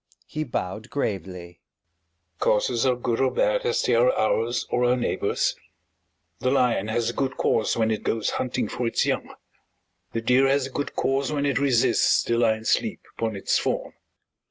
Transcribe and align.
He 0.25 0.43
bowed 0.43 0.89
gravely. 0.89 1.59
"Causes 2.39 2.87
are 2.87 2.95
good 2.95 3.21
or 3.21 3.29
bad 3.29 3.67
as 3.67 3.83
they 3.83 3.93
are 3.93 4.11
ours 4.13 4.65
or 4.71 4.83
our 4.83 4.97
neighbours'. 4.97 5.55
The 6.39 6.49
lion 6.49 6.87
has 6.87 7.11
a 7.11 7.13
good 7.13 7.37
cause 7.37 7.77
when 7.77 7.91
it 7.91 8.01
goes 8.01 8.31
hunting 8.41 8.67
for 8.67 8.87
its 8.87 9.05
young; 9.05 9.35
the 10.11 10.21
deer 10.21 10.47
has 10.47 10.65
a 10.65 10.71
good 10.71 10.95
cause 10.95 11.31
when 11.31 11.45
it 11.45 11.59
resists 11.59 12.23
the 12.23 12.35
lion's 12.35 12.81
leap 12.81 13.01
upon 13.15 13.35
its 13.35 13.59
fawn." 13.59 13.93